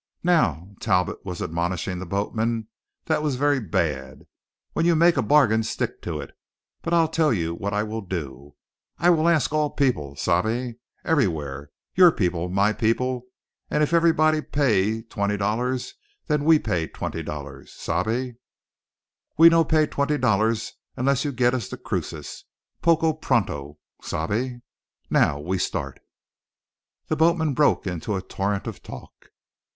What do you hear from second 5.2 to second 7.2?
bargain, stick to it. But I'll